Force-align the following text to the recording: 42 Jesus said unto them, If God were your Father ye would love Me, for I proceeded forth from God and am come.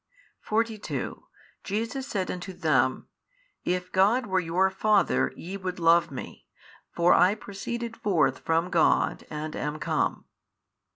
42 0.41 1.27
Jesus 1.63 2.07
said 2.07 2.31
unto 2.31 2.53
them, 2.53 3.07
If 3.63 3.91
God 3.91 4.25
were 4.25 4.39
your 4.39 4.71
Father 4.71 5.31
ye 5.35 5.57
would 5.57 5.77
love 5.77 6.09
Me, 6.09 6.47
for 6.91 7.13
I 7.13 7.35
proceeded 7.35 7.95
forth 7.95 8.39
from 8.39 8.71
God 8.71 9.27
and 9.29 9.55
am 9.55 9.77
come. 9.77 10.25